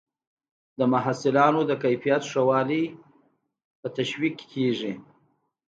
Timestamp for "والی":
2.49-2.83